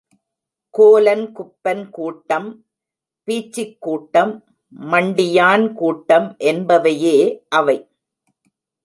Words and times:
கோலன்குப்பன் 0.73 1.89
கூட்டம், 1.89 2.47
பீச்சிக் 3.27 3.77
கூட்டம், 3.79 4.43
மண்டியான் 4.91 5.73
கூட்டம் 5.73 6.35
என்பவையே 6.39 7.17
அவை. 7.49 7.77